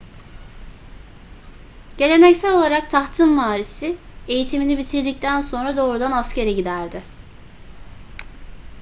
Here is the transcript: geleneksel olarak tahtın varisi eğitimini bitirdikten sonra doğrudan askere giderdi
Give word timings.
geleneksel 1.97 2.53
olarak 2.57 2.91
tahtın 2.91 3.37
varisi 3.37 3.97
eğitimini 4.27 4.77
bitirdikten 4.77 5.41
sonra 5.41 5.77
doğrudan 5.77 6.11
askere 6.11 6.51
giderdi 6.51 7.03